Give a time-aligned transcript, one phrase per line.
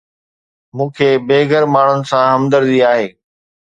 [0.75, 3.07] مون کي بي گهر ماڻهن سان همدردي آهي